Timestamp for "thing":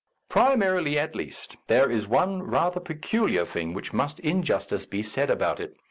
3.45-3.71